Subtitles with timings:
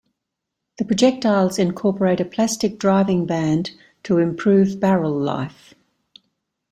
[0.79, 5.75] The projectiles incorporate a plastic driving band to improve barrel life.